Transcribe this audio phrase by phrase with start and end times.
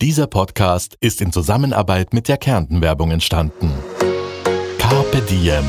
[0.00, 3.72] Dieser Podcast ist in Zusammenarbeit mit der Kärnten-Werbung entstanden.
[4.78, 5.64] Carpe Diem.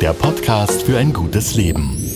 [0.00, 2.15] Der Podcast für ein gutes Leben.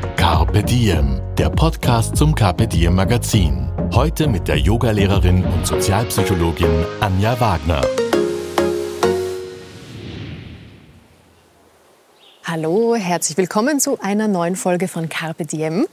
[0.00, 3.70] Carpe Diem, der Podcast zum Carpe Diem Magazin.
[3.92, 7.82] Heute mit der Yogalehrerin und Sozialpsychologin Anja Wagner.
[12.44, 15.86] Hallo, herzlich willkommen zu einer neuen Folge von Carpe Diem.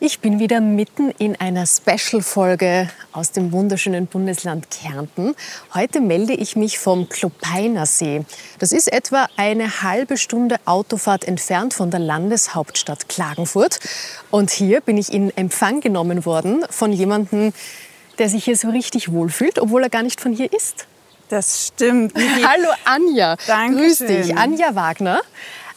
[0.00, 5.34] Ich bin wieder mitten in einer Special-Folge aus dem wunderschönen Bundesland Kärnten.
[5.74, 8.24] Heute melde ich mich vom Klopeiner See.
[8.60, 13.80] Das ist etwa eine halbe Stunde Autofahrt entfernt von der Landeshauptstadt Klagenfurt.
[14.30, 17.52] Und hier bin ich in Empfang genommen worden von jemandem,
[18.18, 20.86] der sich hier so richtig wohlfühlt, obwohl er gar nicht von hier ist.
[21.28, 22.14] Das stimmt.
[22.16, 23.36] Hallo Anja.
[23.48, 23.84] Dankeschön.
[23.84, 24.36] Grüß dich.
[24.36, 25.22] Anja Wagner.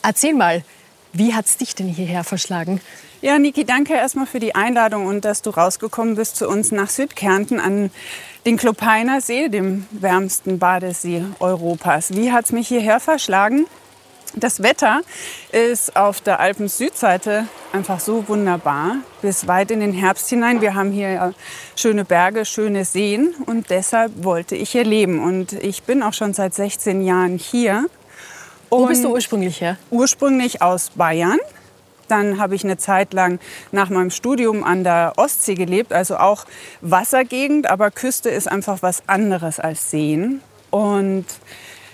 [0.04, 0.64] Erzähl mal,
[1.12, 2.82] wie hat's dich denn hierher verschlagen?
[3.24, 6.90] Ja, Niki, danke erstmal für die Einladung und dass du rausgekommen bist zu uns nach
[6.90, 7.92] Südkärnten an
[8.48, 12.16] den Klopeiner See, dem wärmsten Badesee Europas.
[12.16, 13.68] Wie hat es mich hierher verschlagen?
[14.34, 15.02] Das Wetter
[15.52, 20.60] ist auf der Alpen-Südseite einfach so wunderbar, bis weit in den Herbst hinein.
[20.60, 21.36] Wir haben hier
[21.76, 25.20] schöne Berge, schöne Seen und deshalb wollte ich hier leben.
[25.20, 27.86] Und ich bin auch schon seit 16 Jahren hier.
[28.72, 29.78] Wo bist du ursprünglich her?
[29.92, 31.38] Ursprünglich aus Bayern.
[32.12, 33.40] Dann habe ich eine Zeit lang
[33.72, 36.46] nach meinem Studium an der Ostsee gelebt, also auch
[36.82, 40.42] Wassergegend, aber Küste ist einfach was anderes als Seen.
[40.72, 41.26] Und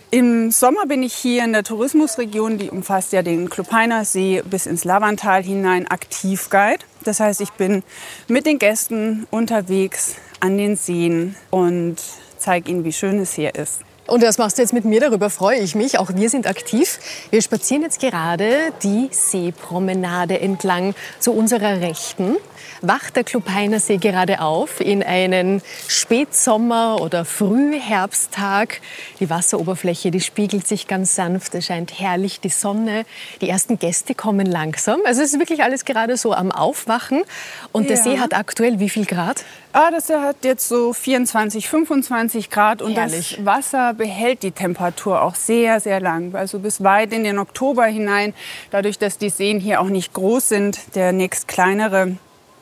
[0.10, 4.66] im Sommer bin ich hier in der Tourismusregion, die umfasst ja den Klopeiner See bis
[4.66, 6.84] ins Lavantal hinein, Aktivguide.
[7.04, 7.84] Das heißt, ich bin
[8.28, 11.98] mit den Gästen unterwegs an den Seen und
[12.38, 13.82] zeige ihnen, wie schön es hier ist.
[14.08, 16.00] Und das machst du jetzt mit mir, darüber freue ich mich.
[16.00, 17.00] Auch wir sind aktiv.
[17.30, 22.38] Wir spazieren jetzt gerade die Seepromenade entlang zu unserer Rechten.
[22.82, 28.82] Wacht der Klupeiner See gerade auf in einen Spätsommer- oder Frühherbsttag.
[29.20, 31.56] Die Wasseroberfläche, die spiegelt sich ganz sanft.
[31.56, 33.06] Es scheint herrlich die Sonne.
[33.42, 35.00] Die ersten Gäste kommen langsam.
[35.06, 37.23] Also es ist wirklich alles gerade so am Aufwachen.
[37.72, 38.04] Und der Ja.
[38.04, 39.44] See hat aktuell wie viel Grad?
[39.80, 43.36] Ah, das hat jetzt so 24, 25 Grad und Herrlich.
[43.38, 46.33] das Wasser behält die Temperatur auch sehr, sehr lang.
[46.33, 48.33] Also bis weit in den Oktober hinein.
[48.71, 52.17] Dadurch, dass die Seen hier auch nicht groß sind, der nächst kleinere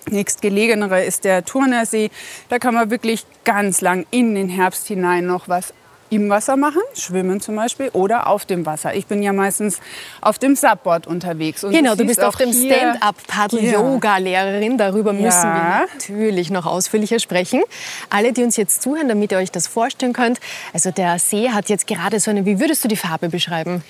[0.09, 2.11] nächstgelegenere ist der Turnersee.
[2.49, 5.73] Da kann man wirklich ganz lang in den Herbst hinein noch was
[6.09, 8.93] im Wasser machen, schwimmen zum Beispiel, oder auf dem Wasser.
[8.95, 9.79] Ich bin ja meistens
[10.21, 11.63] auf dem Subboard unterwegs.
[11.63, 14.77] Und Genau, du bist auf dem Stand-up-Paddle-Yoga-Lehrerin.
[14.77, 15.81] Darüber müssen Ja.
[15.81, 17.63] wir natürlich noch ausführlicher sprechen.
[18.09, 20.39] Alle, die uns jetzt zuhören, damit ihr euch das vorstellen könnt.
[20.73, 23.83] Also der See hat jetzt gerade so eine, wie würdest du die Farbe beschreiben?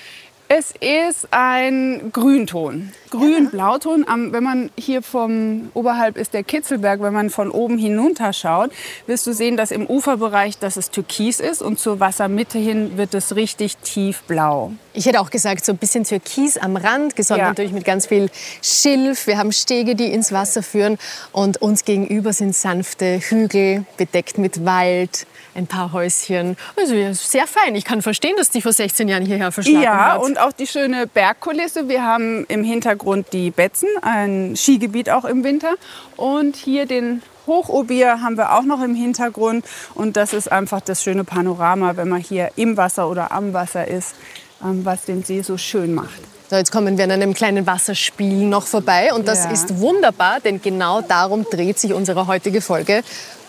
[0.48, 2.92] Es ist ein Grünton.
[3.10, 4.06] Grün-Blauton.
[4.32, 8.72] Wenn man hier vom oberhalb ist der Kitzelberg, wenn man von oben hinunter schaut,
[9.08, 13.16] wirst du sehen, dass im Uferbereich, dass es türkis ist und zur Wassermitte hin wird
[13.16, 14.74] es richtig tiefblau.
[14.94, 17.50] Ich hätte auch gesagt, so ein bisschen Türkis am Rand, gesondert Ja.
[17.50, 18.30] natürlich mit ganz viel
[18.62, 19.26] Schilf.
[19.28, 20.98] Wir haben Stege, die ins Wasser führen.
[21.32, 26.56] Und uns gegenüber sind sanfte Hügel, bedeckt mit Wald, ein paar Häuschen.
[26.78, 27.76] Also sehr fein.
[27.76, 30.22] Ich kann verstehen, dass die vor 16 Jahren hierher verschlagen Ja, hat.
[30.35, 31.88] Und auch die schöne Bergkulisse.
[31.88, 35.75] Wir haben im Hintergrund die Betzen, ein Skigebiet auch im Winter.
[36.18, 39.66] Und hier den Hochobier haben wir auch noch im Hintergrund.
[39.94, 43.88] Und das ist einfach das schöne Panorama, wenn man hier im Wasser oder am Wasser
[43.88, 44.16] ist,
[44.62, 46.19] ähm, was den See so schön macht.
[46.50, 49.52] So, jetzt kommen wir an einem kleinen Wasserspiel noch vorbei und das Ja.
[49.52, 53.03] ist wunderbar, denn genau darum dreht sich unsere heutige Folge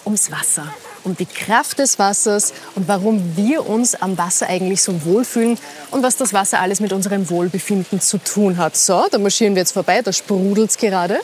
[0.05, 0.67] ums Wasser,
[1.07, 5.57] um die Kraft des Wassers und warum wir uns am Wasser eigentlich so wohlfühlen
[5.93, 8.77] und was das Wasser alles mit unserem Wohlbefinden zu tun hat.
[8.77, 11.21] So, da marschieren wir jetzt vorbei, da sprudelt's gerade.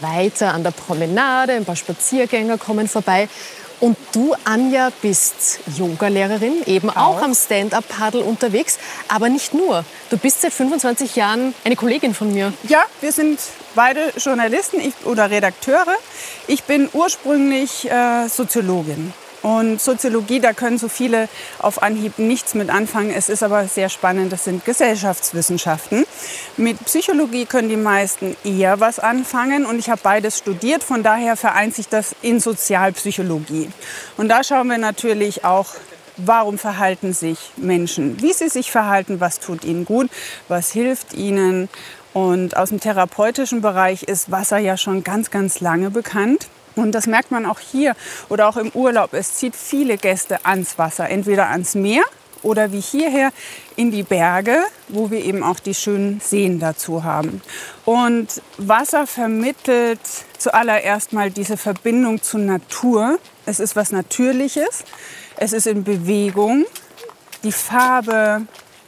[0.00, 3.28] Weiter an der Promenade, ein paar Spaziergänger kommen vorbei.
[3.80, 8.78] Und du, Anja, bist Yogalehrerin, eben auch, am Stand-Up-Paddle unterwegs.
[9.08, 9.84] Aber nicht nur.
[10.08, 12.52] Du bist seit 25 Jahren eine Kollegin von mir.
[12.68, 13.40] Ja, wir sind
[13.74, 15.96] beide Journalisten ich, oder Redakteure.
[16.46, 19.12] Ich bin ursprünglich äh, Soziologin.
[19.42, 21.28] Und Soziologie, da können so viele
[21.58, 23.10] auf Anhieb nichts mit anfangen.
[23.10, 26.06] Es ist aber sehr spannend, das sind Gesellschaftswissenschaften.
[26.56, 31.36] Mit Psychologie können die meisten eher was anfangen und ich habe beides studiert, von daher
[31.36, 33.68] vereint sich das in Sozialpsychologie.
[34.16, 35.74] Und da schauen wir natürlich auch
[36.18, 40.10] warum verhalten sich Menschen, wie sie sich verhalten, was tut ihnen gut,
[40.48, 41.68] was hilft ihnen.
[42.12, 46.48] Und aus dem therapeutischen Bereich ist Wasser ja schon ganz, ganz lange bekannt.
[46.76, 47.94] Und das merkt man auch hier
[48.28, 49.12] oder auch im Urlaub.
[49.12, 52.02] Es zieht viele Gäste ans Wasser, entweder ans Meer
[52.42, 53.30] oder wie hierher
[53.76, 57.40] in die Berge, wo wir eben auch die schönen Seen dazu haben.
[57.84, 60.00] Und Wasser vermittelt
[60.38, 63.18] zuallererst mal diese Verbindung zur Natur.
[63.46, 64.84] Es ist was Natürliches,
[65.36, 66.64] es ist in Bewegung.
[67.44, 68.42] Die Farbe,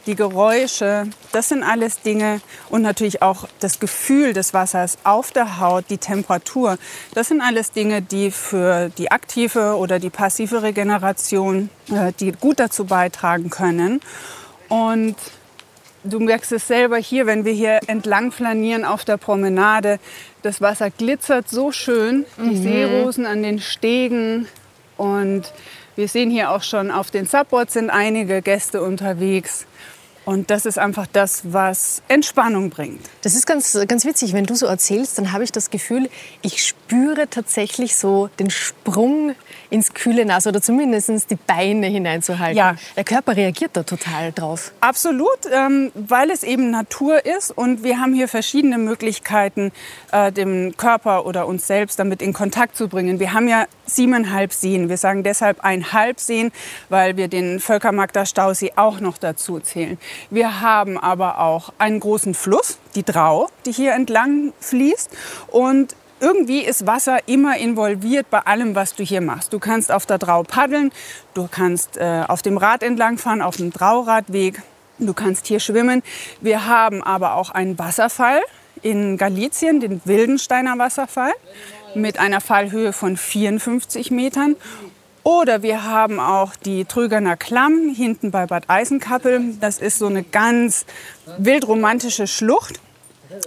[0.05, 5.59] die Geräusche, das sind alles Dinge und natürlich auch das Gefühl des Wassers auf der
[5.59, 6.77] Haut, die Temperatur,
[7.13, 12.59] das sind alles Dinge, die für die aktive oder die passive Regeneration, äh, die gut
[12.59, 13.99] dazu beitragen können.
[14.69, 15.15] Und
[16.03, 19.99] du merkst es selber hier, wenn wir hier entlang flanieren auf der Promenade,
[20.41, 22.63] das Wasser glitzert so schön, die mhm.
[22.63, 24.47] Seerosen an den Stegen
[24.97, 25.51] und
[25.95, 29.65] wir sehen hier auch schon auf den Subboards sind einige Gäste unterwegs.
[30.25, 32.99] Und das ist einfach das, was Entspannung bringt.
[33.21, 34.33] Das ist ganz, ganz witzig.
[34.33, 36.09] Wenn du so erzählst, dann habe ich das Gefühl,
[36.41, 39.35] ich spüre tatsächlich so den Sprung
[39.69, 42.57] ins kühle Nass oder zumindest die Beine hineinzuhalten.
[42.57, 42.75] Ja.
[42.95, 44.71] Der Körper reagiert da total drauf.
[44.79, 49.71] Absolut, ähm, weil es eben Natur ist und wir haben hier verschiedene Möglichkeiten,
[50.11, 53.19] äh, dem Körper oder uns selbst damit in Kontakt zu bringen.
[53.19, 54.89] Wir haben ja siebeneinhalb Seen.
[54.89, 56.51] Wir sagen deshalb ein Halbseen,
[56.89, 59.97] weil wir den Völkermarkter Stausee auch noch dazu zählen.
[60.29, 65.09] Wir haben aber auch einen großen Fluss, die Drau, die hier entlang fließt.
[65.47, 69.53] Und irgendwie ist Wasser immer involviert bei allem, was du hier machst.
[69.53, 70.91] Du kannst auf der Drau paddeln,
[71.33, 74.61] du kannst äh, auf dem Rad entlangfahren, auf dem Drauradweg,
[74.99, 76.03] du kannst hier schwimmen.
[76.41, 78.41] Wir haben aber auch einen Wasserfall
[78.81, 81.33] in Galizien, den Wildensteiner Wasserfall,
[81.95, 84.55] mit einer Fallhöhe von 54 Metern.
[85.23, 89.55] Oder wir haben auch die Trügerner Klamm hinten bei Bad Eisenkappel.
[89.59, 90.85] Das ist so eine ganz
[91.39, 92.79] wildromantische Schlucht.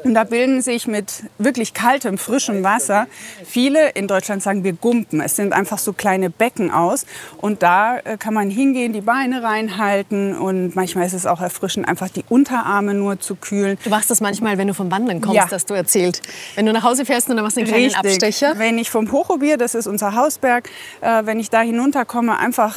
[0.04, 3.06] Und da bilden sich mit wirklich kaltem, frischem Wasser
[3.44, 5.20] viele, in Deutschland sagen wir Gumpen.
[5.20, 7.06] Es sind einfach so kleine Becken aus.
[7.38, 10.36] Und da äh, kann man hingehen, die Beine reinhalten.
[10.36, 13.78] Und manchmal ist es auch erfrischend, einfach die Unterarme nur zu kühlen.
[13.84, 15.46] Du machst das manchmal, wenn du vom Wandern kommst, ja.
[15.48, 16.22] das du erzählt.
[16.54, 17.98] Wenn du nach Hause fährst und dann machst du einen kleinen Richtig.
[17.98, 18.58] Abstecher.
[18.58, 20.69] Wenn ich vom Hochobier, das ist unser Hausberg,
[21.00, 22.76] äh, wenn ich da hinunterkomme, einfach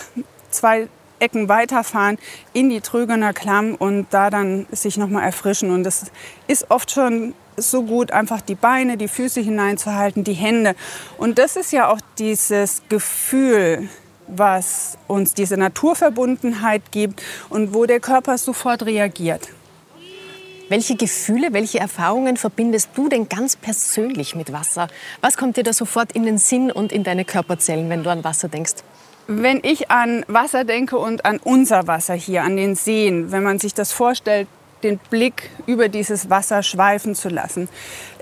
[0.50, 0.88] zwei
[1.22, 2.18] Ecken weiterfahren
[2.54, 5.72] in die Trögener Klamm und da dann sich noch mal erfrischen.
[5.72, 6.12] Und das
[6.48, 10.76] ist oft schon so gut, einfach die Beine, die Füße hineinzuhalten, die Hände.
[11.18, 13.90] Und das ist ja auch dieses Gefühl,
[14.28, 19.50] was uns diese Naturverbundenheit gibt und wo der Körper sofort reagiert.
[20.70, 24.88] Welche Gefühle, welche Erfahrungen verbindest du denn ganz persönlich mit Wasser?
[25.20, 28.24] Was kommt dir da sofort in den Sinn und in deine Körperzellen, wenn du an
[28.24, 28.76] Wasser denkst?
[29.28, 33.60] Wenn ich an Wasser denke und an unser Wasser hier, an den Seen, wenn man
[33.60, 34.48] sich das vorstellt,
[34.84, 37.70] den Blick über dieses Wasser schweifen zu lassen,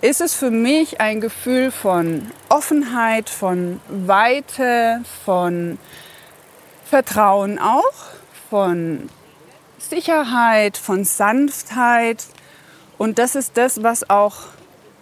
[0.01, 5.77] ist es für mich ein Gefühl von Offenheit, von Weite, von
[6.85, 7.93] Vertrauen auch,
[8.49, 9.09] von
[9.77, 12.25] Sicherheit, von Sanftheit.
[12.97, 14.35] Und das ist das, was auch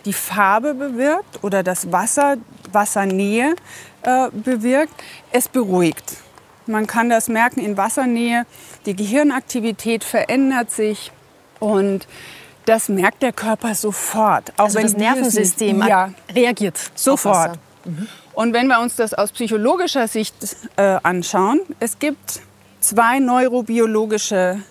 [0.05, 2.37] die Farbe bewirkt oder das Wasser,
[2.77, 3.55] Wassernähe
[4.03, 4.93] äh, bewirkt.
[5.31, 6.17] Es beruhigt.
[6.67, 8.45] Man kann das merken in Wassernähe.
[8.85, 11.11] Die Gehirnaktivität verändert sich
[11.59, 12.07] und
[12.65, 14.53] das merkt der Körper sofort.
[14.57, 17.57] Auch also wenn das Nervensystem ja, reagiert sofort.
[17.85, 18.07] Mhm.
[18.33, 20.35] Und wenn wir uns das aus psychologischer Sicht
[20.75, 22.41] äh, anschauen, es gibt
[22.81, 24.61] zwei neurobiologische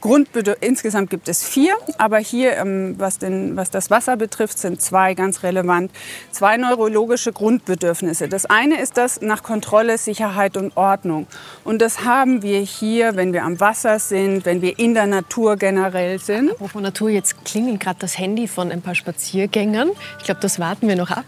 [0.00, 4.80] Grundbedürfnisse, insgesamt gibt es vier, aber hier, ähm, was, den, was das Wasser betrifft, sind
[4.80, 5.90] zwei ganz relevant.
[6.30, 8.28] Zwei neurologische Grundbedürfnisse.
[8.28, 11.26] Das eine ist das nach Kontrolle, Sicherheit und Ordnung.
[11.64, 15.56] Und das haben wir hier, wenn wir am Wasser sind, wenn wir in der Natur
[15.56, 16.50] generell sind.
[16.50, 19.90] Apropos Natur, jetzt klingelt gerade das Handy von ein paar Spaziergängern.
[20.18, 21.24] Ich glaube, das warten wir noch ab.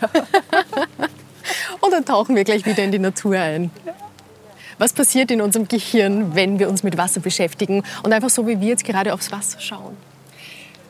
[1.80, 3.70] und dann tauchen wir gleich wieder in die Natur ein.
[4.78, 8.60] Was passiert in unserem Gehirn, wenn wir uns mit Wasser beschäftigen und einfach so wie
[8.60, 9.96] wir jetzt gerade aufs Wasser schauen?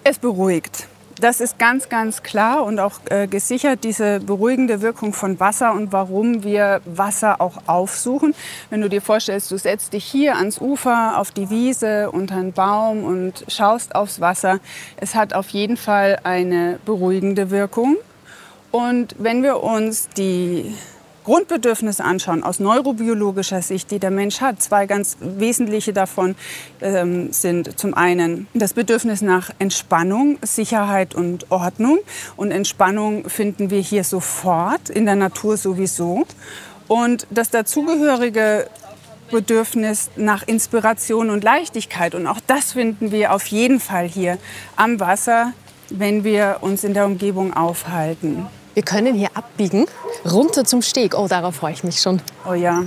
[0.04, 0.86] Es beruhigt.
[1.20, 5.92] Das ist ganz, ganz klar und auch äh, gesichert, diese beruhigende Wirkung von Wasser und
[5.92, 8.34] warum wir Wasser auch aufsuchen.
[8.68, 12.52] Wenn du dir vorstellst, du setzt dich hier ans Ufer, auf die Wiese, unter einen
[12.52, 14.58] Baum und schaust aufs Wasser,
[14.96, 17.96] es hat auf jeden Fall eine beruhigende Wirkung.
[18.72, 20.74] Und wenn wir uns die
[21.24, 26.36] Grundbedürfnisse anschauen, aus neurobiologischer Sicht, die der Mensch hat, zwei ganz wesentliche davon
[26.80, 31.98] ähm, sind zum einen das Bedürfnis nach Entspannung, Sicherheit und Ordnung.
[32.36, 36.24] Und Entspannung finden wir hier sofort, in der Natur sowieso.
[36.88, 38.68] Und das dazugehörige
[39.30, 42.14] Bedürfnis nach Inspiration und Leichtigkeit.
[42.14, 44.38] Und auch das finden wir auf jeden Fall hier
[44.76, 45.52] am Wasser,
[45.90, 48.46] wenn wir uns in der Umgebung aufhalten.
[48.74, 49.86] Wir können hier abbiegen,
[50.30, 51.16] runter zum Steg.
[51.16, 52.20] Oh, darauf freue ich mich schon.
[52.48, 52.82] Oh ja,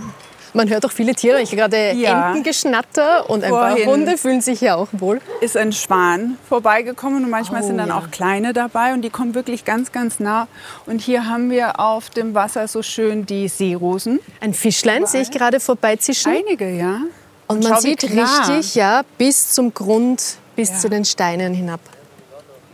[0.53, 1.41] Man hört auch viele Tiere.
[1.41, 2.29] Ich gerade Ja.
[2.29, 3.88] Entengeschnatter und ein paar Vorhin.
[3.89, 5.22] Hunde fühlen sich hier auch wohl.
[5.41, 7.98] ist ein Schwan vorbeigekommen und manchmal Oh, sind dann ja.
[7.98, 10.48] auch kleine dabei und die kommen wirklich ganz, ganz nah.
[10.86, 14.20] Und hier haben wir auf dem Wasser so schön die Seerosen.
[14.41, 16.32] Ein Fischlein sehe ich gerade vorbeizischen.
[16.32, 17.01] Einige, ja.
[17.48, 18.50] Und man schau, wie sieht klar.
[18.50, 20.75] richtig, ja, bis zum Grund, bis Ja.
[20.77, 21.79] zu den Steinen hinab.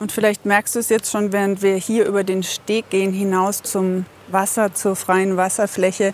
[0.04, 3.62] Und vielleicht merkst du es jetzt schon, während wir hier über den Steg gehen, hinaus
[3.64, 6.14] zum Wasser, zur freien Wasserfläche,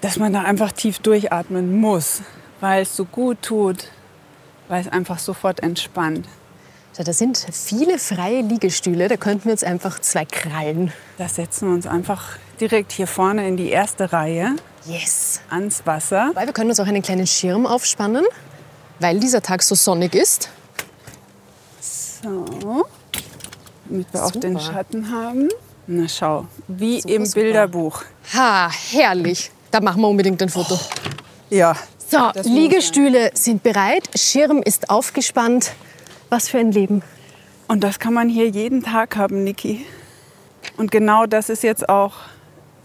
[0.00, 2.22] dass man da einfach tief durchatmen muss,
[2.60, 3.88] weil es so gut tut,
[4.68, 6.26] weil es einfach sofort entspannt.
[6.92, 10.90] So, da sind viele freie Liegestühle, da könnten wir uns einfach zwei krallen.
[11.18, 15.42] Da setzen wir uns einfach direkt hier vorne in die erste Reihe Yes.
[15.50, 16.30] ans Wasser.
[16.32, 18.24] Weil wir können uns auch einen kleinen Schirm aufspannen,
[19.00, 20.48] weil dieser Tag so sonnig ist.
[22.22, 22.86] So,
[23.92, 24.72] damit wir auch den Super.
[24.72, 25.48] Schatten haben.
[25.86, 27.40] Na schau, wie Super, im super.
[27.40, 28.02] Bilderbuch.
[28.34, 29.50] Ha, herrlich.
[29.70, 30.78] Da machen wir unbedingt ein Foto.
[31.50, 31.76] Ja.
[31.98, 35.72] So, Liegestühle sind bereit, Schirm ist aufgespannt.
[36.30, 37.02] Was für ein Leben.
[37.68, 39.84] Und das kann man hier jeden Tag haben, Niki.
[40.76, 42.14] Und genau das ist jetzt auch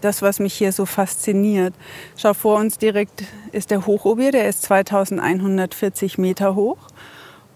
[0.00, 1.74] das, was mich hier so fasziniert.
[2.16, 6.78] Schau, vor uns direkt ist der Hochobier, der ist 2140 Meter hoch.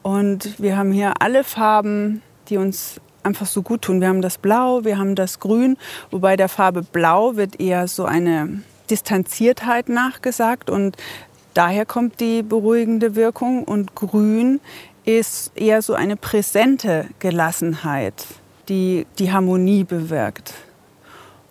[0.03, 4.00] Und wir haben hier alle Farben, die uns einfach so gut tun.
[4.00, 5.76] Wir haben das Blau, wir haben das Grün,
[6.11, 10.97] wobei der Farbe Blau wird eher so eine Distanziertheit nachgesagt und
[11.55, 13.64] daher kommt die beruhigende Wirkung.
[13.64, 14.61] Und Grün
[15.05, 18.26] ist eher so eine präsente Gelassenheit,
[18.69, 20.55] die die Harmonie bewirkt.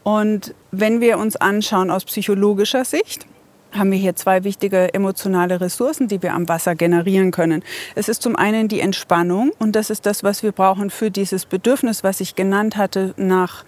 [0.03, 3.27] Und wenn wir uns anschauen aus psychologischer Sicht,
[3.71, 7.63] haben wir hier zwei wichtige emotionale Ressourcen, die wir am Wasser generieren können.
[7.95, 11.45] Es ist zum einen die Entspannung und das ist das, was wir brauchen für dieses
[11.45, 13.63] Bedürfnis, was ich genannt hatte, nach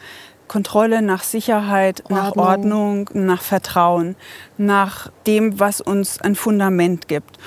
[0.48, 3.08] Kontrolle, nach Sicherheit, nach Ordnung.
[3.08, 4.16] Ordnung, nach Vertrauen,
[4.58, 7.38] nach dem, was uns ein Fundament gibt.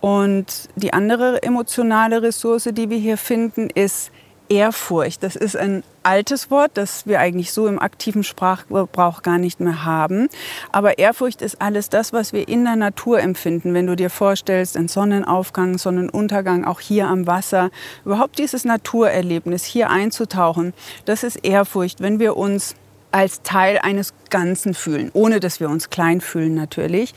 [0.00, 4.10] Und die andere emotionale Ressource, die wir hier finden, ist
[4.52, 5.22] Ehrfurcht.
[5.22, 9.86] Das ist ein altes Wort, das wir eigentlich so im aktiven Sprachgebrauch gar nicht mehr
[9.86, 10.28] haben.
[10.72, 13.72] Aber Ehrfurcht ist alles das, was wir in der Natur empfinden.
[13.72, 17.70] Wenn du dir vorstellst, ein Sonnenaufgang, Sonnenuntergang, auch hier am Wasser,
[18.04, 20.74] überhaupt dieses Naturerlebnis, hier einzutauchen,
[21.06, 22.02] das ist Ehrfurcht.
[22.02, 22.74] Wenn wir uns
[23.12, 27.14] als Teil eines Ganzen fühlen, ohne dass wir uns klein fühlen natürlich.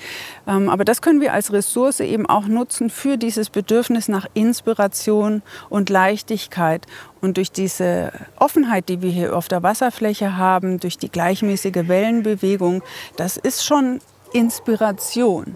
[0.47, 5.41] Ähm, aber das können wir als Ressource eben auch nutzen für dieses Bedürfnis nach Inspiration
[5.69, 6.85] und Leichtigkeit.
[7.21, 12.83] Und durch diese Offenheit, die wir hier auf der Wasserfläche haben, durch die gleichmäßige Wellenbewegung,
[13.15, 14.01] das ist schon
[14.33, 15.55] Inspiration.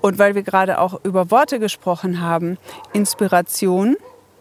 [0.00, 2.56] Und weil wir gerade auch über Worte gesprochen haben,
[2.94, 3.96] Inspiration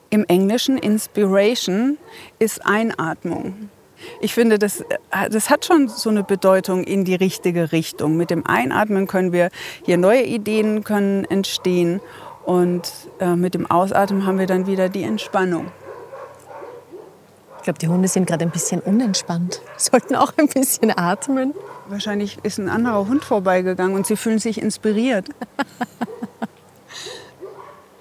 [0.10, 1.98] im Englischen, Inspiration
[2.40, 3.70] ist Einatmung.
[4.22, 4.84] Ich finde, das,
[5.30, 8.18] das hat schon so eine Bedeutung in die richtige Richtung.
[8.18, 9.50] Mit dem Einatmen können wir
[9.86, 12.02] hier neue Ideen können entstehen
[12.46, 15.72] und äh, mit dem Ausatmen haben wir dann wieder die Entspannung.
[17.58, 19.62] Ich glaube, die Hunde sind gerade ein bisschen unentspannt.
[19.78, 21.54] Sollten auch ein bisschen atmen.
[21.90, 25.28] Wahrscheinlich ist ein anderer Hund vorbeigegangen und sie fühlen sich inspiriert.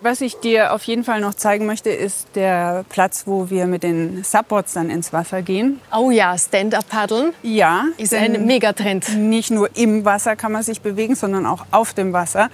[0.00, 3.82] Was ich dir auf jeden Fall noch zeigen möchte, ist der Platz, wo wir mit
[3.82, 5.80] den Subboards dann ins Wasser gehen.
[5.92, 9.16] Oh ja, Stand-up-Paddeln Ja, ist ein Megatrend.
[9.16, 12.48] nicht nur im Wasser kann man sich bewegen, sondern auch auf dem Wasser.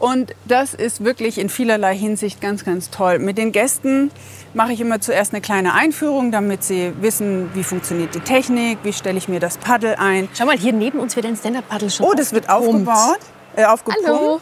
[0.00, 3.20] Und das ist wirklich in vielerlei Hinsicht ganz, ganz toll.
[3.20, 4.10] Mit den Gästen
[4.52, 8.92] mache ich immer zuerst eine kleine Einführung, damit sie wissen, wie funktioniert die Technik, wie
[8.92, 10.28] stelle ich mir das Paddel ein.
[10.36, 13.18] Schau mal, hier neben uns wird ein Stand-up-Paddel schon Oh, das wird aufgebaut,
[13.54, 14.08] äh, aufgepumpt.
[14.08, 14.40] Hallo.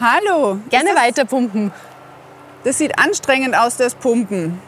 [0.00, 0.58] Hallo.
[0.70, 1.72] Gerne weiter pumpen.
[2.64, 4.60] Das sieht anstrengend aus, das Pumpen.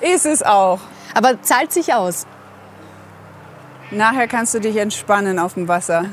[0.00, 0.80] Ist es auch.
[1.14, 2.26] Aber zahlt sich aus.
[3.90, 6.06] Nachher kannst du dich entspannen auf dem Wasser.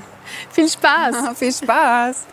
[0.52, 1.16] Viel Spaß.
[1.36, 2.26] Viel Spaß.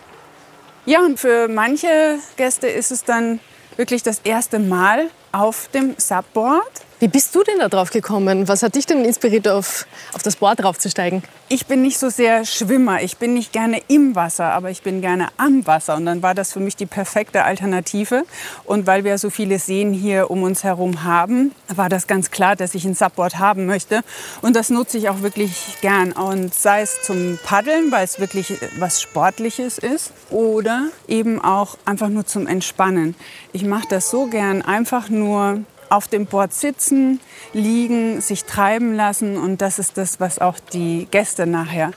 [0.84, 3.38] Ja, und für manche Gäste ist es dann
[3.76, 6.72] wirklich das erste Mal auf dem Subboard.
[7.02, 8.46] Wie bist du denn da drauf gekommen?
[8.46, 11.24] Was hat dich denn inspiriert, auf, auf das Board draufzusteigen?
[11.48, 13.02] Ich bin nicht so sehr Schwimmer.
[13.02, 15.96] Ich bin nicht gerne im Wasser, aber ich bin gerne am Wasser.
[15.96, 18.22] Und dann war das für mich die perfekte Alternative.
[18.62, 22.54] Und weil wir so viele Seen hier um uns herum haben, war das ganz klar,
[22.54, 24.02] dass ich ein Subboard haben möchte.
[24.40, 26.12] Und das nutze ich auch wirklich gern.
[26.12, 32.10] Und sei es zum Paddeln, weil es wirklich was Sportliches ist, oder eben auch einfach
[32.10, 33.16] nur zum Entspannen.
[33.52, 37.20] Ich mache das so gern, einfach nur auf dem Board sitzen,
[37.52, 39.36] liegen, sich treiben lassen.
[39.36, 41.90] Und das ist das, was auch die Gäste nachher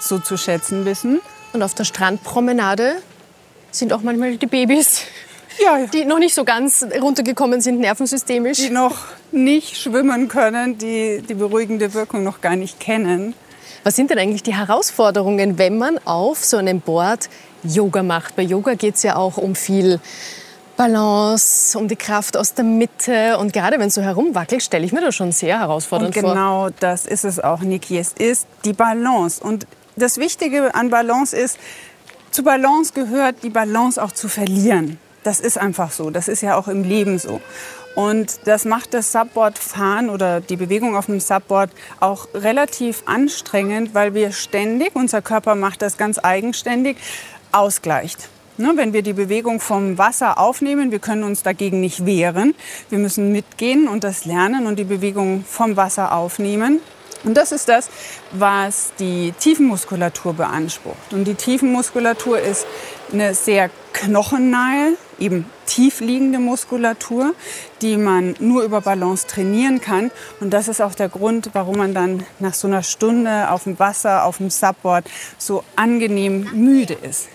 [0.00, 1.20] so zu schätzen wissen.
[1.52, 2.96] Und auf der Strandpromenade
[3.70, 5.02] sind auch manchmal die Babys,
[5.62, 5.86] Ja, ja.
[5.86, 8.58] die noch nicht so ganz runtergekommen sind nervensystemisch.
[8.58, 8.96] die noch
[9.32, 13.34] nicht schwimmen können, die die beruhigende Wirkung noch gar nicht kennen.
[13.82, 17.28] Was sind denn eigentlich die Herausforderungen, wenn man auf so einem Board
[17.62, 18.34] Yoga macht?
[18.36, 20.00] Bei Yoga geht es ja auch um viel
[20.76, 23.38] Balance, um die Kraft aus der Mitte.
[23.38, 26.30] Und gerade wenn es so herumwackelt, stelle ich mir das schon sehr Und herausfordernd vor.
[26.30, 27.98] genau das ist es auch, Niki.
[27.98, 29.42] Es ist die Balance.
[29.42, 29.66] Und
[29.96, 31.58] das Wichtige an Balance ist,
[32.30, 34.98] zu Balance gehört, die Balance auch zu verlieren.
[35.22, 36.10] Das ist einfach so.
[36.10, 37.40] Das ist ja auch im Leben so.
[37.94, 44.14] Und das macht das Subboard-Fahren oder die Bewegung auf dem Subboard auch relativ anstrengend, weil
[44.14, 46.96] wir ständig, unser Körper macht das ganz eigenständig,
[47.52, 48.28] ausgleicht.
[48.56, 52.54] Ne, wenn wir die Bewegung vom Wasser aufnehmen, wir können uns dagegen nicht wehren.
[52.88, 56.78] Wir müssen mitgehen und das lernen und die Bewegung vom Wasser aufnehmen.
[57.24, 57.90] Und das ist das,
[58.30, 61.12] was die Tiefenmuskulatur beansprucht.
[61.12, 62.64] Und die Tiefenmuskulatur ist
[63.12, 67.34] eine sehr knochennahe, eben tief liegende Muskulatur,
[67.82, 70.12] die man nur über Balance trainieren kann.
[70.38, 73.80] Und das ist auch der Grund, warum man dann nach so einer Stunde auf dem
[73.80, 75.06] Wasser, auf dem Subboard
[75.38, 77.28] so angenehm müde ist.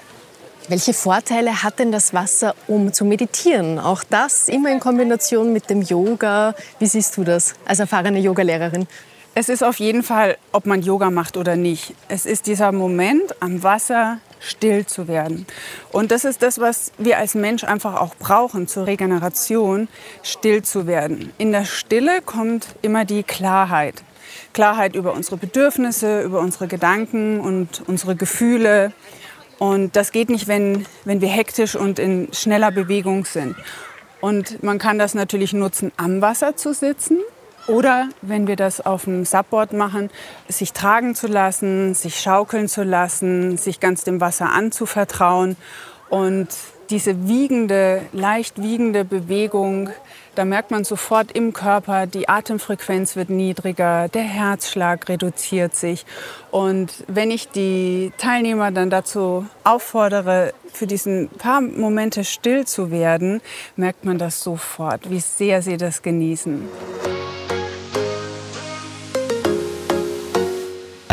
[0.67, 3.79] Welche Vorteile hat denn das Wasser, um zu meditieren?
[3.79, 6.53] Auch das immer in Kombination mit dem Yoga.
[6.77, 8.87] Wie siehst du das als erfahrene Yogalehrerin?
[9.35, 11.95] Es ist auf jeden Fall, ob man Yoga macht oder nicht.
[12.07, 15.45] Es ist dieser Moment, am Wasser still zu werden.
[15.91, 19.87] Und das ist das, was wir als Mensch einfach auch brauchen zur Regeneration,
[20.23, 21.31] still zu werden.
[21.37, 24.03] In der Stille kommt immer die Klarheit.
[24.53, 28.93] Klarheit über unsere Bedürfnisse, über unsere Gedanken und unsere Gefühle.
[29.59, 33.55] Und das geht nicht, wenn, wenn wir hektisch und in schneller Bewegung sind.
[34.21, 37.19] Und man kann das natürlich nutzen, am Wasser zu sitzen.
[37.67, 40.09] Oder wenn wir das auf dem Subboard machen,
[40.47, 45.55] sich tragen zu lassen, sich schaukeln zu lassen, sich ganz dem Wasser anzuvertrauen.
[46.09, 46.47] Und
[46.89, 49.91] diese wiegende, leicht wiegende Bewegung,
[50.35, 56.05] da merkt man sofort im Körper, die Atemfrequenz wird niedriger, der Herzschlag reduziert sich.
[56.51, 63.41] Und wenn ich die Teilnehmer dann dazu auffordere, für diesen paar Momente still zu werden,
[63.75, 66.69] merkt man das sofort, wie sehr sie das genießen.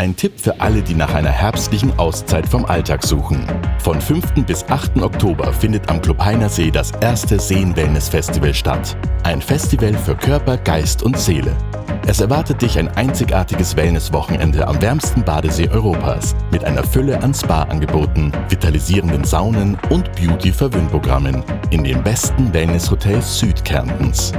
[0.07, 3.45] Ein Tipp für alle, die nach einer herbstlichen Auszeit vom Alltag suchen.
[3.81, 4.47] Von 5.
[4.47, 5.03] bis 8.
[5.03, 8.97] Oktober findet am Klubhainer See das erste Seen-Wellness-Festival statt.
[9.25, 11.51] Ein Festival für Körper, Geist und Seele.
[12.07, 18.31] Es erwartet dich ein einzigartiges Wellness-Wochenende am wärmsten Badesee Europas mit einer Fülle an Spa-Angeboten,
[18.49, 24.33] vitalisierenden Saunen und Beauty-Verwöhnprogrammen in den besten Wellness-Hotels Südkärntens.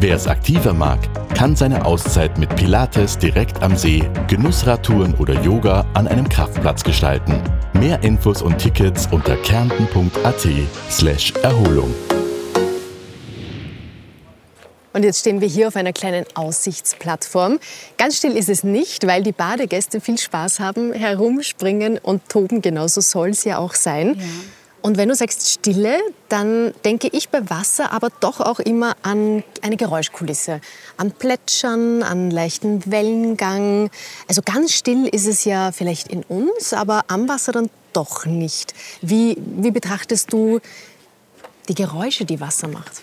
[0.00, 1.00] Wer es aktiver mag,
[1.34, 7.42] kann seine Auszeit mit Pilates direkt am See, Genussradtouren oder Yoga an einem Kraftplatz gestalten.
[7.72, 10.46] Mehr Infos und Tickets unter kärnten.at
[10.88, 11.92] slash Erholung.
[14.92, 17.58] Und jetzt stehen wir hier auf einer kleinen Aussichtsplattform.
[17.96, 22.62] Ganz still ist es nicht, weil die Badegäste viel Spaß haben, herumspringen und toben.
[22.62, 24.20] Genauso soll es ja auch sein.
[24.80, 29.42] Und wenn du sagst Stille, dann denke ich bei Wasser aber doch auch immer an
[29.60, 30.60] eine Geräuschkulisse.
[30.96, 33.90] An Plätschern, an leichten Wellengang.
[34.28, 38.74] Also ganz still ist es ja vielleicht in uns, aber am Wasser dann doch nicht.
[39.02, 40.60] Wie, wie betrachtest du
[41.68, 43.02] die Geräusche, die Wasser macht?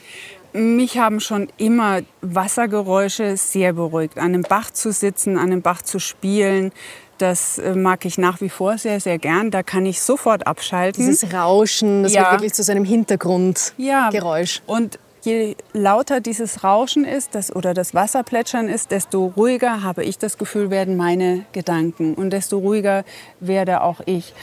[0.54, 4.18] Mich haben schon immer Wassergeräusche sehr beruhigt.
[4.18, 6.72] An einem Bach zu sitzen, an einem Bach zu spielen,
[7.18, 9.52] das äh, mag ich nach wie vor sehr, sehr gern.
[9.52, 11.06] Da kann ich sofort abschalten.
[11.06, 12.22] Dieses Rauschen, das Ja.
[12.24, 14.62] wird wirklich zu so einem Hintergrundgeräusch.
[14.66, 20.18] Und je lauter dieses Rauschen ist das, oder das Wasserplätschern ist, desto ruhiger habe ich
[20.18, 22.14] das Gefühl, werden meine Gedanken.
[22.14, 23.04] Und desto ruhiger
[23.40, 24.34] werde auch ich.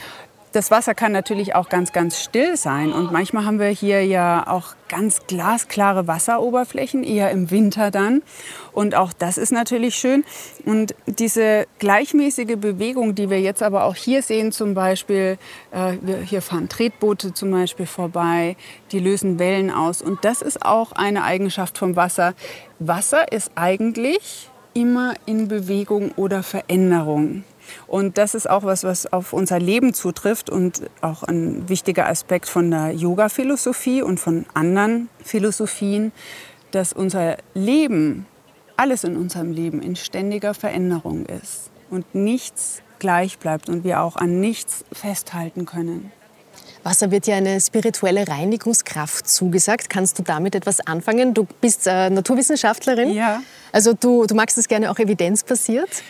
[0.53, 2.93] Das Wasser kann natürlich auch ganz, ganz still sein.
[2.93, 8.21] Und manchmal haben wir hier ja auch ganz glasklare Wasseroberflächen, eher im Winter dann.
[8.71, 10.23] Und auch das ist natürlich schön.
[10.63, 15.39] Und diese gleichmäßige Bewegung, die wir jetzt aber auch hier sehen, zum Beispiel,
[15.71, 18.55] äh, hier fahren Tretboote zum Beispiel vorbei,
[18.91, 20.03] die lösen Wellen aus.
[20.03, 22.35] Und das ist auch eine Eigenschaft vom Wasser.
[22.77, 27.43] Wasser ist eigentlich immer in Bewegung oder Veränderung.
[27.87, 32.47] Und das ist auch was, was auf unser Leben zutrifft und auch ein wichtiger Aspekt
[32.47, 36.11] von der Yoga-Philosophie und von anderen Philosophien,
[36.71, 38.25] dass unser Leben,
[38.77, 44.15] alles in unserem Leben in ständiger Veränderung ist und nichts gleich bleibt und wir auch
[44.15, 46.11] an nichts festhalten können.
[46.83, 49.89] Wasser wird ja eine spirituelle Reinigungskraft zugesagt.
[49.89, 51.33] Kannst du damit etwas anfangen?
[51.33, 53.13] Du bist äh, Naturwissenschaftlerin.
[53.13, 53.41] Ja.
[53.71, 56.03] Also du, du magst es gerne auch evidenzbasiert.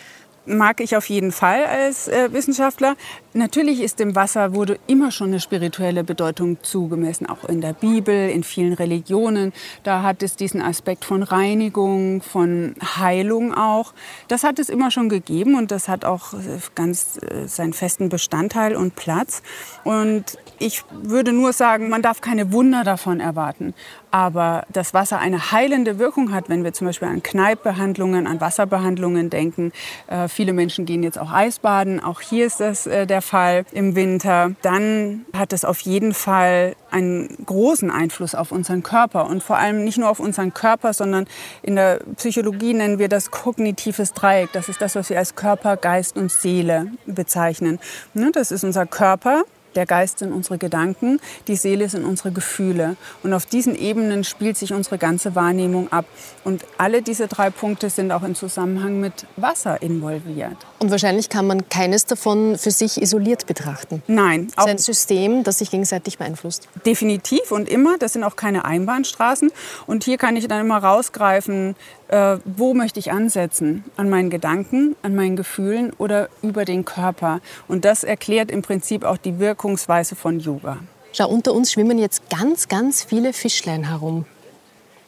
[0.46, 2.96] Mag ich auf jeden Fall als äh, Wissenschaftler.
[3.32, 8.30] Natürlich ist dem Wasser wurde immer schon eine spirituelle Bedeutung zugemessen, auch in der Bibel,
[8.30, 9.52] in vielen Religionen.
[9.82, 13.92] Da hat es diesen Aspekt von Reinigung, von Heilung auch.
[14.28, 16.36] Das hat es immer schon gegeben und das hat auch äh,
[16.74, 19.42] ganz äh, seinen festen Bestandteil und Platz.
[19.82, 23.74] Und ich würde nur sagen, man darf keine Wunder davon erwarten.
[24.14, 29.28] Aber dass Wasser eine heilende Wirkung hat, wenn wir zum Beispiel an Kneippbehandlungen, an Wasserbehandlungen
[29.28, 29.72] denken.
[30.06, 31.98] Äh, viele Menschen gehen jetzt auch Eisbaden.
[31.98, 34.52] Auch hier ist das äh, der Fall im Winter.
[34.62, 39.26] Dann hat es auf jeden Fall einen großen Einfluss auf unseren Körper.
[39.26, 41.26] Und vor allem nicht nur auf unseren Körper, sondern
[41.62, 44.52] in der Psychologie nennen wir das kognitives Dreieck.
[44.52, 47.80] Das ist das, was wir als Körper, Geist und Seele bezeichnen.
[48.12, 49.42] Ne, das ist unser Körper,
[49.76, 52.96] der Geist sind unsere Gedanken, die Seele sind unsere Gefühle.
[53.22, 56.06] Und auf diesen Ebenen spielt sich unsere ganze Wahrnehmung ab.
[56.44, 60.56] Und alle diese drei Punkte sind auch im Zusammenhang mit Wasser involviert.
[60.78, 64.02] Und wahrscheinlich kann man keines davon für sich isoliert betrachten.
[64.06, 64.48] Nein.
[64.56, 66.68] Es ist ein System, das sich gegenseitig beeinflusst.
[66.84, 67.98] Definitiv und immer.
[67.98, 69.50] Das sind auch keine Einbahnstraßen.
[69.86, 71.76] Und hier kann ich dann immer rausgreifen,
[72.14, 73.82] äh, wo möchte ich ansetzen?
[73.96, 77.40] An meinen Gedanken, an meinen Gefühlen oder über den Körper?
[77.66, 80.78] Und das erklärt im Prinzip auch die Wirkungsweise von Yoga.
[81.12, 84.26] Schau, unter uns schwimmen jetzt ganz, ganz viele Fischlein herum.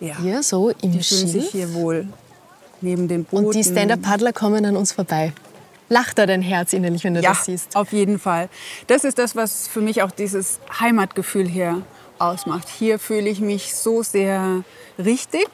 [0.00, 0.18] Ja.
[0.18, 2.08] Hier so im Die fühlen sich hier wohl
[2.80, 3.46] neben den Booten.
[3.46, 5.32] Und die Stand-Up-Paddler kommen an uns vorbei.
[5.88, 7.76] Lacht da dein Herz innerlich, wenn du Ja, das siehst?
[7.76, 8.48] auf jeden Fall.
[8.88, 11.82] Das ist das, was für mich auch dieses Heimatgefühl hier
[12.18, 12.68] ausmacht.
[12.68, 14.64] Hier fühle ich mich so sehr
[14.98, 15.48] richtig.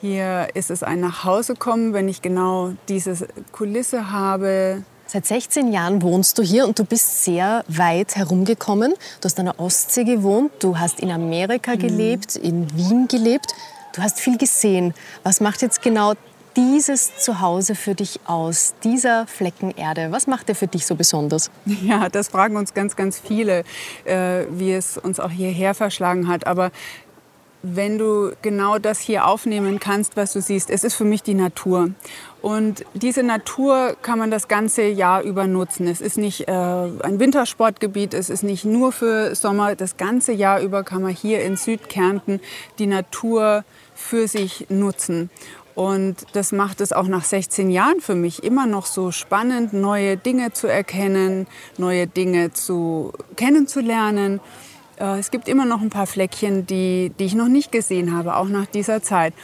[0.00, 4.82] Hier ist es ein Nachhausekommen, wenn ich genau diese Kulisse habe.
[5.06, 8.92] Seit 16 Jahren wohnst du hier und du bist sehr weit herumgekommen.
[9.20, 13.54] Du hast an der Ostsee gewohnt, du hast in Amerika gelebt, in Wien gelebt.
[13.94, 14.92] Du hast viel gesehen.
[15.22, 16.12] Was macht jetzt genau
[16.56, 20.10] dieses Zuhause für dich aus, dieser Flecken Erde?
[20.10, 21.50] Was macht er für dich so besonders?
[21.82, 23.64] Ja, das fragen uns ganz, ganz viele,
[24.04, 26.46] äh, wie es uns auch hierher verschlagen hat.
[26.46, 26.70] Aber
[27.62, 31.34] wenn du genau das hier aufnehmen kannst, was du siehst, es ist für mich die
[31.34, 31.90] Natur.
[32.42, 35.88] Und diese Natur kann man das ganze Jahr über nutzen.
[35.88, 39.74] Es ist nicht äh, ein Wintersportgebiet, es ist nicht nur für Sommer.
[39.74, 42.40] Das ganze Jahr über kann man hier in Südkärnten
[42.78, 43.64] die Natur
[43.94, 45.30] für sich nutzen.
[45.74, 50.16] Und das macht es auch nach 16 Jahren für mich immer noch so spannend, neue
[50.16, 54.40] Dinge zu erkennen, neue Dinge zu kennenzulernen.
[54.98, 58.36] Äh, Es gibt immer noch ein paar Fleckchen, die, die ich noch nicht gesehen habe,
[58.36, 59.34] auch nach dieser Zeit.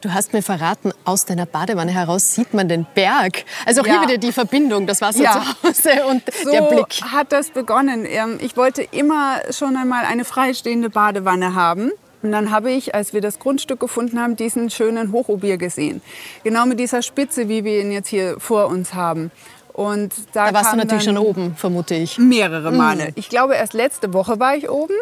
[0.00, 3.44] Du hast mir verraten, aus deiner Badewanne heraus sieht man den Berg.
[3.64, 4.00] Also auch Ja.
[4.00, 5.32] hier wieder die Verbindung, das Wasser Ja.
[5.62, 7.00] zu Hause und So der Blick.
[7.10, 8.04] hat das begonnen.
[8.06, 11.90] Ähm, Ich wollte immer schon einmal eine freistehende Badewanne haben.
[12.22, 16.00] Und dann habe ich, als wir das Grundstück gefunden haben, diesen schönen Hochobier gesehen.
[16.42, 19.30] Genau mit dieser Spitze, wie wir ihn jetzt hier vor uns haben.
[19.74, 22.16] Und da, Da warst du natürlich schon oben, vermute ich.
[22.16, 23.08] Mehrere Male.
[23.16, 24.94] Ich glaube, erst letzte Woche war ich oben.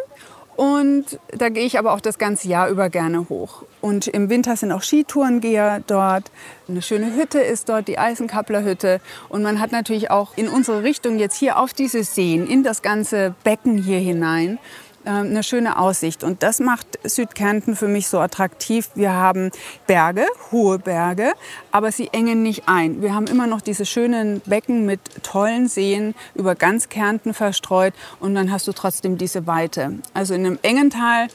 [0.57, 3.63] Und da gehe ich aber auch das ganze Jahr über gerne hoch.
[3.81, 6.31] Und im Winter sind auch Skitourengeher dort.
[6.69, 9.01] Eine schöne Hütte ist dort, die Eisenkappler-Hütte.
[9.29, 12.83] Und man hat natürlich auch in unsere Richtung jetzt hier auf diese Seen, in das
[12.83, 14.59] ganze Becken hier hinein,
[15.05, 16.25] eine schöne Aussicht.
[16.25, 18.91] Und das macht Südkärnten für mich so attraktiv.
[18.95, 19.51] Wir haben
[19.87, 21.33] Berge, hohe Berge,
[21.71, 23.03] aber sie engen nicht ein.
[23.03, 28.35] Wir haben immer noch diese schönen Becken mit tollen Seen über ganz Kärnten verstreut und
[28.35, 29.95] dann hast du trotzdem diese Weite.
[30.15, 31.29] Also in einem engen Tal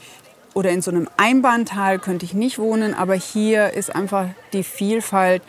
[0.53, 5.43] oder in so einem Einbahntal könnte ich nicht wohnen, aber hier ist einfach die Vielfalt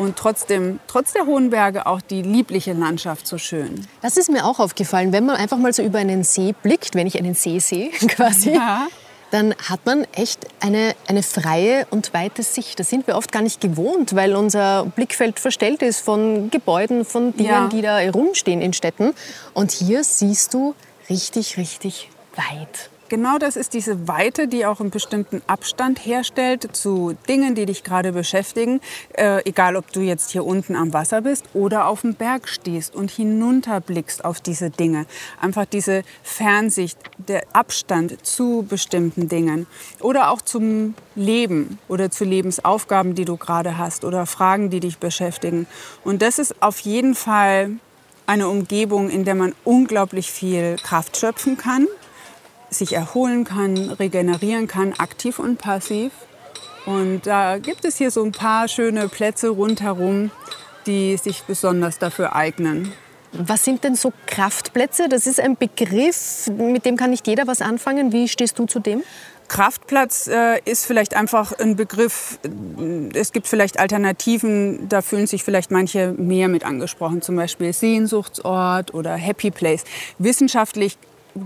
[0.00, 3.86] und trotzdem, trotz der hohen Berge auch die liebliche Landschaft so schön.
[4.02, 7.06] Das ist mir auch aufgefallen, wenn man einfach mal so über einen See blickt, wenn
[7.06, 8.86] ich einen See sehe quasi, Ja.
[9.30, 12.80] dann hat man echt eine, eine freie und weite Sicht.
[12.80, 17.36] Das sind wir oft gar nicht gewohnt, weil unser Blickfeld verstellt ist von Gebäuden, von
[17.36, 17.68] Dingen, Ja.
[17.68, 19.12] die da herumstehen in Städten.
[19.54, 20.74] Und hier siehst du
[21.08, 22.90] richtig, richtig weit.
[23.10, 27.82] Genau das ist diese Weite, die auch einen bestimmten Abstand herstellt zu Dingen, die dich
[27.82, 28.80] gerade beschäftigen.
[29.14, 32.94] Äh, egal, ob du jetzt hier unten am Wasser bist oder auf dem Berg stehst
[32.94, 35.06] und hinunterblickst auf diese Dinge.
[35.40, 39.66] Einfach diese Fernsicht, der Abstand zu bestimmten Dingen
[39.98, 44.98] oder auch zum Leben oder zu Lebensaufgaben, die du gerade hast oder Fragen, die dich
[44.98, 45.66] beschäftigen.
[46.04, 47.72] Und das ist auf jeden Fall
[48.26, 51.88] eine Umgebung, in der man unglaublich viel Kraft schöpfen kann
[52.70, 56.12] sich erholen kann, regenerieren kann, aktiv und passiv.
[56.86, 60.30] Und da gibt es hier so ein paar schöne Plätze rundherum,
[60.86, 62.92] die sich besonders dafür eignen.
[63.32, 65.08] Was sind denn so Kraftplätze?
[65.08, 68.12] Das ist ein Begriff, mit dem kann nicht jeder was anfangen.
[68.12, 69.02] Wie stehst du zu dem?
[69.46, 72.38] Kraftplatz äh, ist vielleicht einfach ein Begriff,
[73.14, 78.94] es gibt vielleicht Alternativen, da fühlen sich vielleicht manche mehr mit angesprochen, zum Beispiel Sehnsuchtsort
[78.94, 79.82] oder Happy Place.
[80.18, 80.98] Wissenschaftlich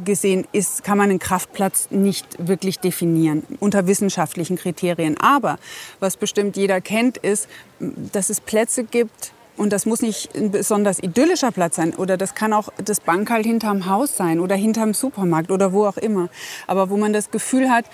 [0.04, 5.18] gesehen ist, kann man einen Kraftplatz nicht wirklich definieren unter wissenschaftlichen Kriterien.
[5.18, 5.58] Aber
[6.00, 7.48] was bestimmt jeder kennt, ist,
[7.80, 11.94] dass es Plätze gibt, und das muss nicht ein besonders idyllischer Platz sein.
[11.94, 15.96] Oder das kann auch das Bankal hinterm Haus sein oder hinterm Supermarkt oder wo auch
[15.96, 16.28] immer.
[16.66, 17.84] Aber wo man das Gefühl hat,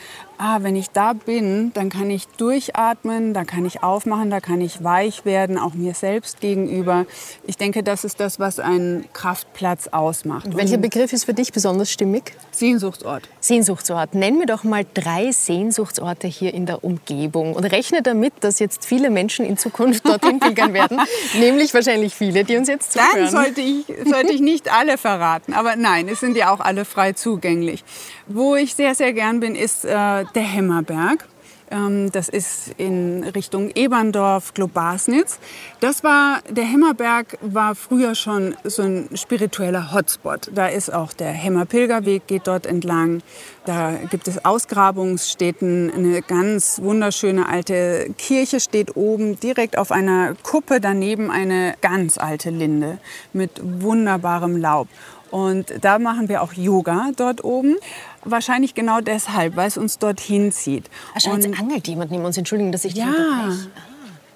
[0.41, 4.61] ah, wenn ich da bin, dann kann ich durchatmen, da kann ich aufmachen, da kann
[4.61, 7.07] ich weich werden, auch mir selbst gegenüber.
[7.47, 10.47] Ich denke, das ist das, was einen Kraftplatz ausmacht.
[10.47, 12.33] Und welcher Begriff ist für dich besonders stimmig?
[12.53, 13.29] Sehnsuchtsort.
[13.41, 14.15] Sehnsuchtsort.
[14.15, 18.87] Nenn mir doch mal drei Sehnsuchtsorte hier in der Umgebung und rechne damit, dass jetzt
[18.87, 21.01] viele Menschen in Zukunft dorthin pilgern werden,
[21.39, 23.11] nämlich wahrscheinlich viele, die uns jetzt zuhören.
[23.15, 26.85] Dann sollte ich, sollte ich nicht alle verraten, aber nein, es sind ja auch alle
[26.85, 27.85] frei zugänglich.
[28.27, 31.27] Wo ich sehr, sehr gern bin, ist äh, der Hämmerberg.
[31.71, 35.39] Ähm, das ist in Richtung Eberndorf, Globasnitz.
[35.81, 40.51] Das war, der Hämmerberg war früher schon so ein spiritueller Hotspot.
[40.53, 43.23] Da ist auch der Hämmerpilgerweg, geht dort entlang.
[43.67, 45.93] Da gibt es Ausgrabungsstätten.
[45.95, 52.51] Eine ganz wunderschöne alte Kirche steht oben, direkt auf einer Kuppe daneben eine ganz alte
[52.51, 52.99] Linde
[53.33, 54.89] mit wunderbarem Laub.
[55.31, 57.77] Und da machen wir auch Yoga dort oben.
[58.25, 60.91] Wahrscheinlich genau deshalb, weil es uns dorthin zieht.
[61.13, 62.37] Wahrscheinlich und, angelt jemand neben uns.
[62.37, 63.51] Entschuldigen, dass ich ja,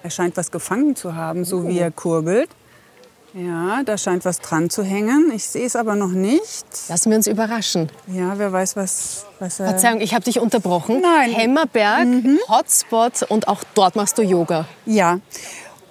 [0.03, 1.67] er scheint was gefangen zu haben, so oh.
[1.67, 2.49] wie er kurbelt.
[3.33, 5.29] Ja, da scheint was dran zu hängen.
[5.35, 6.65] Ich sehe es aber noch nicht.
[6.87, 7.89] Lassen wir uns überraschen.
[8.07, 9.71] Ja, wer weiß, was, was er...
[9.71, 11.01] Verzeihung, ich habe dich unterbrochen.
[11.01, 11.33] Nein.
[11.33, 12.39] Hämmerberg, mhm.
[12.47, 14.65] Hotspot und auch dort machst du Yoga.
[14.85, 15.19] Ja.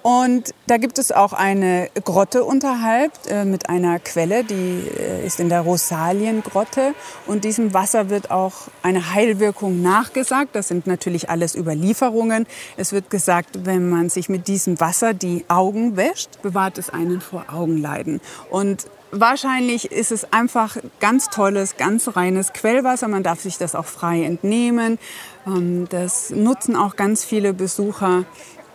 [0.05, 5.39] Und da gibt es auch eine Grotte unterhalb äh, mit einer Quelle, die äh, ist
[5.39, 6.93] in der Rosaliengrotte.
[7.25, 10.55] Und diesem Wasser wird auch eine Heilwirkung nachgesagt.
[10.55, 12.45] Das sind natürlich alles Überlieferungen.
[12.77, 17.19] Es wird gesagt, wenn man sich mit diesem Wasser die Augen wäscht, bewahrt es einen
[17.19, 18.21] vor Augenleiden.
[18.51, 18.85] Und
[19.17, 23.07] Wahrscheinlich ist es einfach ganz tolles, ganz reines Quellwasser.
[23.07, 24.99] Man darf sich das auch frei entnehmen.
[25.47, 28.25] Ähm, das nutzen auch ganz viele Besucher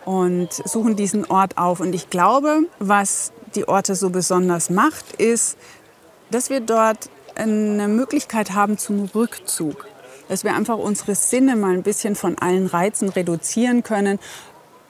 [0.05, 1.79] und suchen diesen Ort auf.
[1.79, 5.57] Und ich glaube, was die Orte so besonders macht, ist,
[6.31, 9.87] dass wir dort eine Möglichkeit haben zum Rückzug.
[10.27, 14.19] Dass wir einfach unsere Sinne mal ein bisschen von allen Reizen reduzieren können,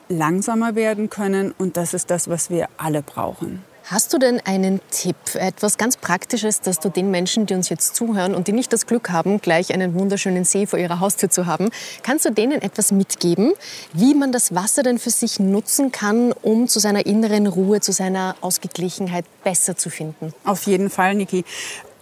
[0.07, 1.53] langsamer werden können.
[1.57, 3.63] Und das ist das, was wir alle brauchen.
[3.91, 7.93] Hast du denn einen Tipp, etwas ganz Praktisches, dass du den Menschen, die uns jetzt
[7.93, 11.45] zuhören und die nicht das Glück haben, gleich einen wunderschönen See vor ihrer Haustür zu
[11.45, 13.51] haben, kannst du denen etwas mitgeben,
[13.91, 17.91] wie man das Wasser denn für sich nutzen kann, um zu seiner inneren Ruhe, zu
[17.91, 20.33] seiner Ausgeglichenheit besser zu finden?
[20.45, 21.43] Auf jeden Fall, Niki.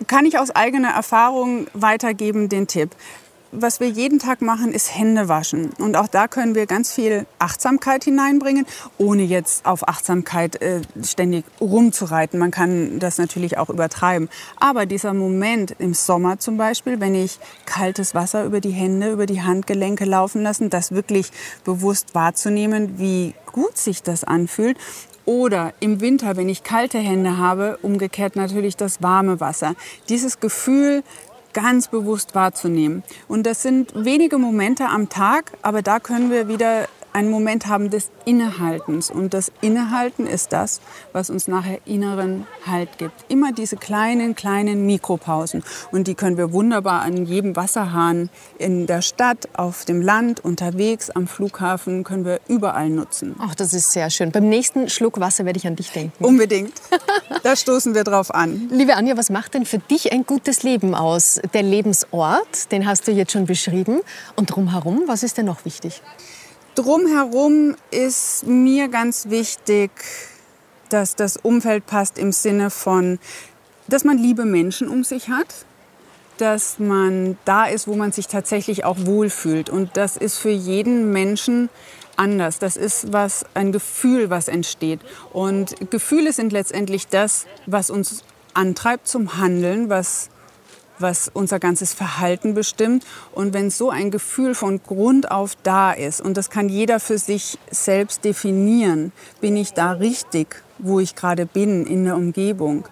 [0.06, 2.92] Kann ich aus eigener Erfahrung weitergeben den Tipp
[3.52, 5.72] was wir jeden Tag machen, ist Hände waschen.
[5.80, 8.66] Und auch da können wir ganz viel Achtsamkeit hineinbringen,
[8.98, 12.40] ohne jetzt auf Achtsamkeit äh, ständig rumzureiten.
[12.40, 14.30] Man kann das natürlich auch übertreiben.
[14.60, 19.26] Aber dieser Moment im Sommer zum Beispiel, wenn ich kaltes Wasser über die Hände, über
[19.26, 21.32] die Handgelenke laufen lassen, das wirklich
[21.64, 24.78] bewusst wahrzunehmen, wie gut sich das anfühlt.
[25.26, 29.76] Oder im Winter, wenn ich kalte Hände habe, umgekehrt natürlich das warme Wasser.
[30.10, 31.04] Dieses Gefühl,
[31.54, 33.04] ganz bewusst wahrzunehmen.
[33.28, 37.90] Und das sind wenige Momente am Tag, aber da können wir wieder einen Moment haben
[37.90, 39.10] des Innehaltens.
[39.10, 40.82] Und das Innehalten ist das,
[41.14, 43.14] was uns nachher inneren Halt gibt.
[43.30, 45.64] Immer diese kleinen, kleinen Mikropausen.
[45.92, 51.10] Und die können wir wunderbar an jedem Wasserhahn in der Stadt, auf dem Land, unterwegs,
[51.10, 53.36] am Flughafen, können wir überall nutzen.
[53.40, 54.32] Ach, das ist sehr schön.
[54.32, 56.24] Beim nächsten Schluck Wasser werde ich an dich denken.
[56.24, 56.74] Unbedingt.
[57.44, 58.70] da stoßen wir drauf an.
[58.72, 61.40] Liebe Anja, was macht denn für dich ein gutes Leben aus?
[61.54, 64.02] Der Lebensort, den hast du jetzt schon beschrieben.
[64.36, 66.02] Und drumherum, was ist denn noch wichtig?
[66.80, 69.92] Drumherum ist mir ganz wichtig,
[70.88, 73.20] dass das Umfeld passt im Sinne von,
[73.90, 75.66] dass man liebe Menschen um sich hat,
[76.38, 79.70] dass man da ist, wo man sich tatsächlich auch wohlfühlt.
[79.70, 81.68] Und das ist für jeden Menschen
[82.16, 82.60] anders.
[82.60, 85.02] Das ist was, ein Gefühl, was entsteht.
[85.34, 90.30] Und Gefühle sind letztendlich das, was uns antreibt zum Handeln, was
[91.00, 93.06] was unser ganzes Verhalten bestimmt.
[93.34, 97.18] Und wenn so ein Gefühl von Grund auf da ist, und das kann jeder für
[97.18, 102.86] sich selbst definieren, bin ich da richtig, wo ich gerade bin in der Umgebung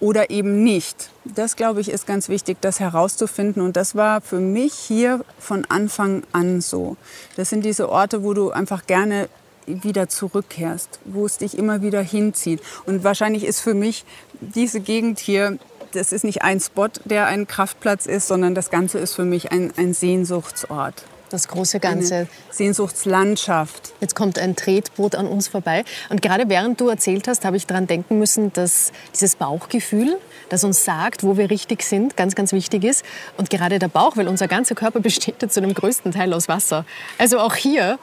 [0.00, 1.10] oder eben nicht.
[1.24, 3.62] Das, glaube ich, ist ganz wichtig, das herauszufinden.
[3.62, 6.96] Und das war für mich hier von Anfang an so.
[7.36, 9.28] Das sind diese Orte, wo du einfach gerne
[9.66, 12.60] wieder zurückkehrst, wo es dich immer wieder hinzieht.
[12.86, 14.04] Und wahrscheinlich ist für mich
[14.40, 15.58] diese Gegend hier
[15.94, 19.52] das ist nicht ein Spot, der ein Kraftplatz ist, sondern das Ganze ist für mich
[19.52, 21.04] ein, ein Sehnsuchtsort.
[21.30, 22.14] Das große Ganze.
[22.14, 23.92] Eine Sehnsuchtslandschaft.
[24.00, 25.84] Jetzt kommt ein Tretboot an uns vorbei.
[26.10, 30.62] Und gerade während du erzählt hast, habe ich daran denken müssen, dass dieses Bauchgefühl, das
[30.62, 33.04] uns sagt, wo wir richtig sind, ganz, ganz wichtig ist.
[33.36, 36.46] Und gerade der Bauch, weil unser ganzer Körper besteht ja zu dem größten Teil aus
[36.48, 36.84] Wasser.
[37.18, 37.98] Also auch hier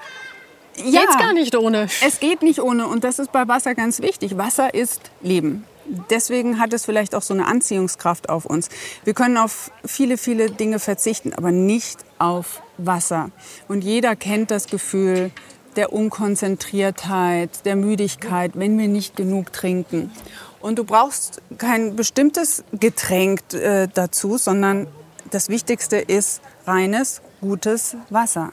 [0.77, 1.87] Ja, geht's gar nicht ohne.
[2.05, 4.37] Es geht nicht ohne und das ist bei Wasser ganz wichtig.
[4.37, 5.65] Wasser ist Leben.
[6.09, 8.69] Deswegen hat es vielleicht auch so eine Anziehungskraft auf uns.
[9.03, 13.31] Wir können auf viele, viele Dinge verzichten, aber nicht auf Wasser.
[13.67, 15.31] Und jeder kennt das Gefühl
[15.75, 20.11] der Unkonzentriertheit, der Müdigkeit, wenn wir nicht genug trinken.
[20.59, 24.87] Und du brauchst kein bestimmtes Getränk äh, dazu, sondern
[25.31, 28.51] das Wichtigste ist reines, gutes Wasser.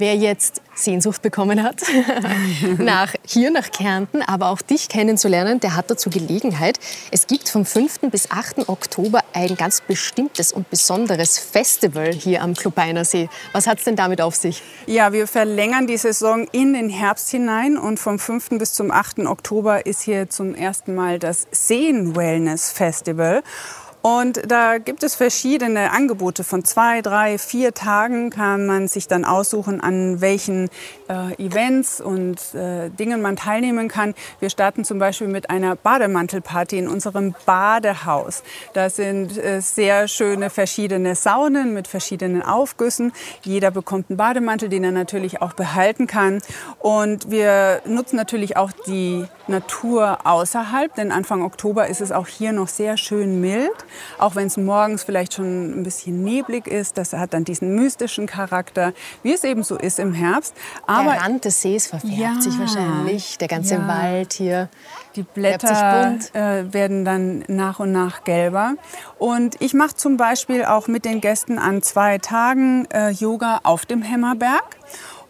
[0.00, 1.82] Wer jetzt Sehnsucht bekommen hat,
[2.78, 6.78] nach, hier nach Kärnten, aber auch dich kennenzulernen, der hat dazu Gelegenheit.
[7.10, 8.00] Es gibt vom 5.
[8.10, 8.66] bis 8.
[8.70, 13.28] Oktober ein ganz bestimmtes und besonderes Festival hier am Klubeiner See.
[13.52, 14.62] Was hat es denn damit auf sich?
[14.86, 18.50] Ja, wir verlängern die Saison in den Herbst hinein und vom 5.
[18.52, 19.26] bis zum 8.
[19.26, 23.42] Oktober ist hier zum ersten Mal das Seen Wellness Festival.
[24.02, 26.42] Und da gibt es verschiedene Angebote.
[26.42, 30.70] Von zwei, drei, vier Tagen kann man sich dann aussuchen, an welchen
[31.08, 34.14] äh, Events und äh, Dingen man teilnehmen kann.
[34.38, 38.42] Wir starten zum Beispiel mit einer Bademantelparty in unserem Badehaus.
[38.72, 43.12] Da sind äh, sehr schöne verschiedene Saunen mit verschiedenen Aufgüssen.
[43.42, 46.40] Jeder bekommt einen Bademantel, den er natürlich auch behalten kann.
[46.78, 52.52] Und wir nutzen natürlich auch die Natur außerhalb, denn Anfang Oktober ist es auch hier
[52.52, 53.70] noch sehr schön mild.
[54.18, 58.26] Auch wenn es morgens vielleicht schon ein bisschen neblig ist, das hat dann diesen mystischen
[58.26, 60.54] Charakter, wie es eben so ist im Herbst.
[60.86, 62.40] Aber der Rand des Sees verfärbt Ja.
[62.40, 63.88] sich wahrscheinlich, der ganze Ja.
[63.88, 64.68] Wald hier.
[65.16, 68.74] Die Blätter äh, werden dann nach und nach gelber.
[69.18, 73.86] Und ich mache zum Beispiel auch mit den Gästen an zwei Tagen äh, Yoga auf
[73.86, 74.62] dem Hämmerberg.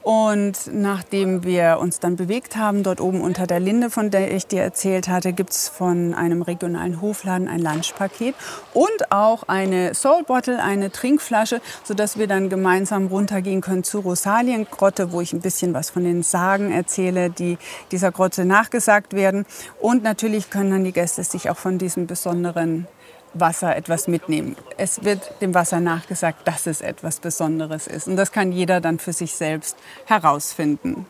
[0.03, 4.47] Und nachdem wir uns dann bewegt haben, dort oben unter der Linde, von der ich
[4.47, 8.35] dir erzählt hatte, gibt es von einem regionalen Hofladen ein Lunchpaket
[8.73, 15.13] und auch eine Soul Bottle, eine Trinkflasche, sodass wir dann gemeinsam runtergehen können zur Rosaliengrotte,
[15.13, 17.59] wo ich ein bisschen was von den Sagen erzähle, die
[17.93, 19.45] dieser Grotte nachgesagt werden.
[19.81, 22.87] Und natürlich können dann die Gäste sich auch von diesem besonderen
[23.35, 24.57] Wasser etwas mitnehmen.
[24.77, 28.09] Es wird dem Wasser nachgesagt, dass es etwas Besonderes ist.
[28.09, 31.07] Und das kann jeder dann für sich selbst herausfinden.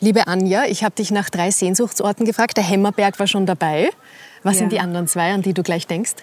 [0.00, 2.56] Liebe Anja, ich habe dich nach drei Sehnsuchtsorten gefragt.
[2.56, 3.90] Der Hämmerberg war schon dabei.
[4.42, 4.60] Was Ja.
[4.60, 6.14] sind die anderen zwei, an die du gleich denkst?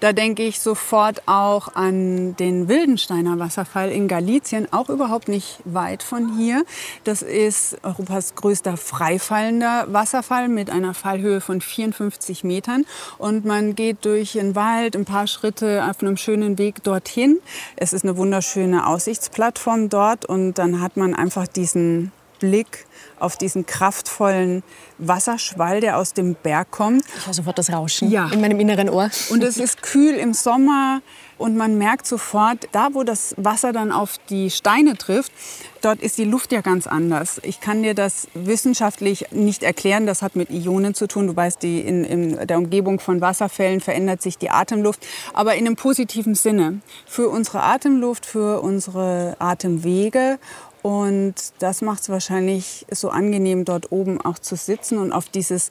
[0.00, 6.02] Da denke ich sofort auch an den Wildensteiner Wasserfall in Galizien, auch überhaupt nicht weit
[6.02, 6.64] von hier.
[7.04, 12.84] Das ist Europas größter freifallender Wasserfall mit einer Fallhöhe von 54 Metern.
[13.18, 17.38] Und man geht durch den Wald ein paar Schritte auf einem schönen Weg dorthin.
[17.76, 22.12] Es ist eine wunderschöne Aussichtsplattform dort und dann hat man einfach diesen
[22.44, 22.84] Blick
[23.18, 24.62] auf diesen kraftvollen
[24.98, 27.04] Wasserschwall, der aus dem Berg kommt.
[27.18, 28.28] Ich höre sofort das Rauschen Ja.
[28.30, 29.08] in meinem inneren Ohr.
[29.30, 31.00] Und es ist kühl im Sommer
[31.38, 35.32] und man merkt sofort, da wo das Wasser dann auf die Steine trifft,
[35.80, 37.40] dort ist die Luft ja ganz anders.
[37.44, 41.26] Ich kann dir das wissenschaftlich nicht erklären, das hat mit Ionen zu tun.
[41.26, 45.66] Du weißt, die in, in der Umgebung von Wasserfällen verändert sich die Atemluft, aber in
[45.66, 46.80] einem positiven Sinne.
[47.06, 50.38] Für unsere Atemluft, für unsere Atemwege
[50.84, 55.70] und das macht es wahrscheinlich so angenehm, dort oben auch zu sitzen und auf dieses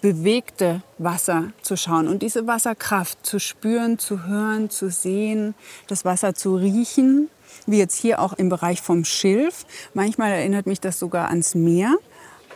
[0.00, 5.54] bewegte Wasser zu schauen und diese Wasserkraft zu spüren, zu hören, zu sehen,
[5.86, 7.28] das Wasser zu riechen,
[7.66, 9.66] wie jetzt hier auch im Bereich vom Schilf.
[9.92, 11.94] Manchmal erinnert mich das sogar ans Meer.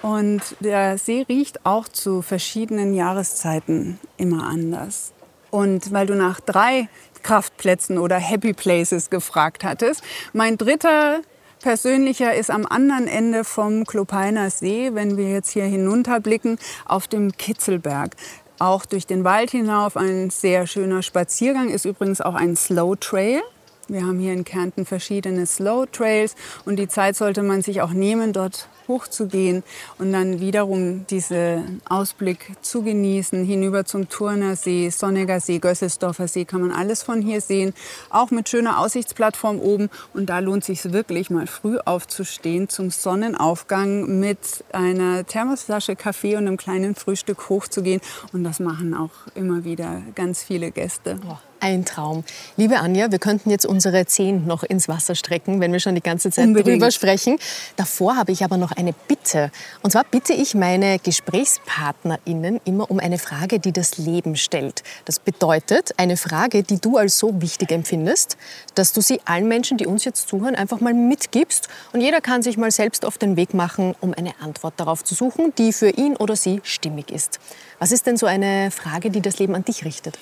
[0.01, 5.12] Und der See riecht auch zu verschiedenen Jahreszeiten immer anders.
[5.51, 6.88] Und weil du nach drei
[7.23, 11.21] Kraftplätzen oder Happy Places gefragt hattest, mein dritter
[11.61, 17.33] persönlicher ist am anderen Ende vom Klopeiner See, wenn wir jetzt hier hinunterblicken, auf dem
[17.37, 18.12] Kitzelberg.
[18.59, 23.42] Auch durch den Wald hinauf ein sehr schöner Spaziergang, ist übrigens auch ein Slow Trail.
[23.87, 27.92] Wir haben hier in Kärnten verschiedene Slow Trails und die Zeit sollte man sich auch
[27.92, 29.62] nehmen, dort hochzugehen
[29.98, 36.44] und dann wiederum diesen Ausblick zu genießen, hinüber zum Turner See, Sonniger See, Gösselsdorfer See,
[36.44, 37.75] kann man alles von hier sehen,
[38.10, 44.19] auch mit schöner Aussichtsplattform oben und da lohnt sich wirklich mal früh aufzustehen zum Sonnenaufgang
[44.19, 48.00] mit einer Thermosflasche Kaffee und einem kleinen Frühstück hochzugehen
[48.33, 51.17] und das machen auch immer wieder ganz viele Gäste.
[51.17, 52.25] Boah, Ein Traum.
[52.56, 56.00] Liebe Anja, wir könnten jetzt unsere Zehen noch ins Wasser strecken, wenn wir schon die
[56.00, 56.81] ganze Zeit Unbedingt.
[56.81, 57.38] drüber sprechen.
[57.77, 59.50] Davor habe ich aber noch eine Bitte.
[59.83, 64.83] Und zwar bitte ich meine GesprächspartnerInnen immer um eine Frage, die das Leben stellt.
[65.04, 68.38] Das bedeutet, eine Frage, die du als so wichtig empfindest,
[68.74, 71.68] dass du sie allen Menschen, die uns jetzt zuhören, einfach mal mitgibst.
[71.92, 75.14] Und jeder kann sich mal selbst auf den Weg machen, um eine Antwort darauf zu
[75.14, 77.40] suchen, die für ihn oder sie stimmig ist.
[77.81, 80.18] Was ist denn so eine Frage, die das Leben an dich richtet?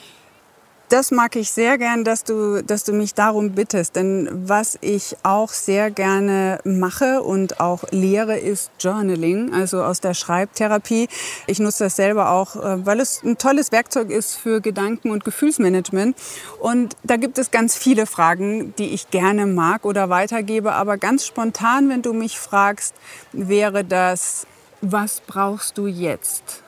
[0.89, 3.97] Das mag ich sehr gern, dass du, dass du mich darum bittest.
[3.97, 10.15] Denn was ich auch sehr gerne mache und auch lehre, ist Journaling, also aus der
[10.15, 11.09] Schreibtherapie.
[11.49, 15.25] Ich nutze das selber auch, äh, weil es ein tolles Werkzeug ist für Gedanken- und
[15.25, 16.17] Gefühlsmanagement.
[16.61, 20.73] Und da gibt es ganz viele Fragen, die ich gerne mag oder weitergebe.
[20.73, 22.95] Aber ganz spontan, wenn du mich fragst,
[23.33, 24.47] wäre das,
[24.83, 26.63] was brauchst du jetzt?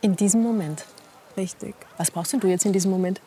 [0.00, 0.86] In diesem Moment.
[1.36, 1.74] Richtig.
[1.96, 3.20] Was brauchst denn du jetzt in diesem Moment?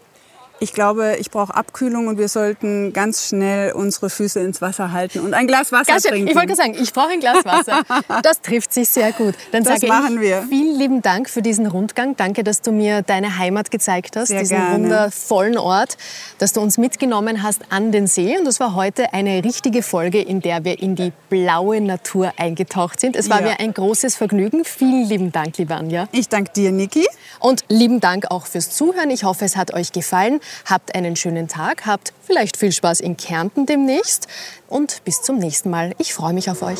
[0.61, 5.19] Ich glaube, ich brauche Abkühlung und wir sollten ganz schnell unsere Füße ins Wasser halten
[5.19, 6.29] und ein Glas Wasser Ganz trinken.
[6.29, 7.83] Ich wollte sagen, ich brauche ein Glas Wasser.
[8.23, 9.35] Das trifft sich sehr gut.
[9.51, 10.43] Dann Das sage machen ich wir.
[10.49, 12.15] vielen lieben Dank für diesen Rundgang.
[12.15, 14.73] Danke, dass du mir deine Heimat gezeigt hast, Sehr diesen gerne.
[14.75, 15.97] wundervollen Ort,
[16.37, 18.37] dass du uns mitgenommen hast an den See.
[18.37, 23.01] Und das war heute eine richtige Folge, in der wir in die blaue Natur eingetaucht
[23.01, 23.17] sind.
[23.17, 23.47] Es war Ja.
[23.49, 24.63] mir ein großes Vergnügen.
[24.63, 26.07] Vielen lieben Dank, liebe Anja.
[26.13, 27.05] Ich danke dir, Niki.
[27.41, 29.09] Und lieben Dank auch fürs Zuhören.
[29.09, 30.39] Ich hoffe, es hat euch gefallen.
[30.65, 34.27] Habt einen schönen Tag, habt vielleicht viel Spaß in Kärnten demnächst
[34.67, 35.93] und bis zum nächsten Mal.
[35.97, 36.79] Ich freue mich auf euch.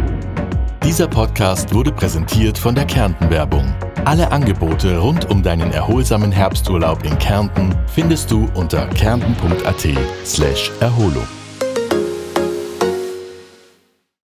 [0.91, 3.73] Dieser Podcast wurde präsentiert von der Kärnten-Werbung.
[4.03, 9.87] Alle Angebote rund um deinen erholsamen Herbsturlaub in Kärnten findest du unter kärnten.at
[10.25, 11.25] slash Erholung.